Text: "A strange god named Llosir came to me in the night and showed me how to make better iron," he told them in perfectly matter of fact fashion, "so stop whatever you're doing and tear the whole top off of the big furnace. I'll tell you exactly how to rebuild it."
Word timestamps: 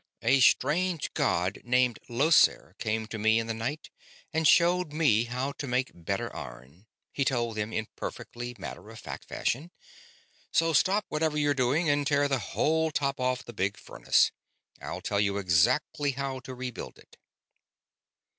"A 0.23 0.39
strange 0.39 1.13
god 1.13 1.59
named 1.63 1.99
Llosir 2.09 2.73
came 2.79 3.05
to 3.05 3.19
me 3.19 3.37
in 3.37 3.45
the 3.45 3.53
night 3.53 3.91
and 4.33 4.47
showed 4.47 4.91
me 4.93 5.25
how 5.25 5.51
to 5.51 5.67
make 5.67 5.91
better 5.93 6.35
iron," 6.35 6.87
he 7.11 7.23
told 7.23 7.55
them 7.55 7.71
in 7.71 7.85
perfectly 7.95 8.55
matter 8.57 8.89
of 8.89 8.99
fact 8.99 9.25
fashion, 9.25 9.69
"so 10.51 10.73
stop 10.73 11.05
whatever 11.09 11.37
you're 11.37 11.53
doing 11.53 11.87
and 11.87 12.07
tear 12.07 12.27
the 12.27 12.39
whole 12.39 12.89
top 12.89 13.19
off 13.19 13.41
of 13.41 13.45
the 13.45 13.53
big 13.53 13.77
furnace. 13.77 14.31
I'll 14.81 15.01
tell 15.01 15.19
you 15.19 15.37
exactly 15.37 16.13
how 16.13 16.39
to 16.39 16.55
rebuild 16.55 16.97
it." 16.97 17.17